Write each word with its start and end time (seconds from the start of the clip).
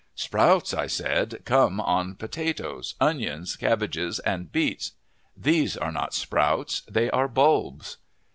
"Sprouts," 0.15 0.73
I 0.73 0.87
said, 0.87 1.43
"come 1.45 1.79
on 1.79 2.15
potatoes, 2.15 2.95
onions, 2.99 3.55
cabbages, 3.55 4.17
and 4.21 4.51
beets. 4.51 4.93
These 5.37 5.77
are 5.77 5.91
not 5.91 6.15
sprouts; 6.15 6.81
they 6.89 7.11
are 7.11 7.27
bulbs!" 7.27 7.97